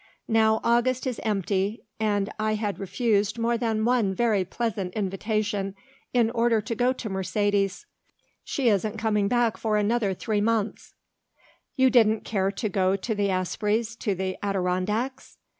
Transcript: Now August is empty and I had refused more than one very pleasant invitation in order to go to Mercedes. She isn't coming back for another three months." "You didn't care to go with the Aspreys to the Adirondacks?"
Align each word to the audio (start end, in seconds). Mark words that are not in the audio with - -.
Now 0.27 0.61
August 0.63 1.05
is 1.05 1.21
empty 1.23 1.83
and 1.99 2.33
I 2.39 2.55
had 2.55 2.79
refused 2.79 3.37
more 3.37 3.55
than 3.55 3.85
one 3.85 4.15
very 4.15 4.43
pleasant 4.43 4.95
invitation 4.95 5.75
in 6.11 6.31
order 6.31 6.59
to 6.59 6.73
go 6.73 6.91
to 6.91 7.07
Mercedes. 7.07 7.85
She 8.43 8.67
isn't 8.69 8.97
coming 8.97 9.27
back 9.27 9.57
for 9.57 9.77
another 9.77 10.15
three 10.15 10.41
months." 10.41 10.95
"You 11.75 11.91
didn't 11.91 12.25
care 12.25 12.49
to 12.49 12.67
go 12.67 12.89
with 12.93 13.03
the 13.05 13.29
Aspreys 13.29 13.95
to 13.99 14.15
the 14.15 14.39
Adirondacks?" 14.43 15.37